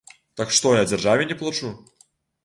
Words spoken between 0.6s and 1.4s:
я дзяржаве не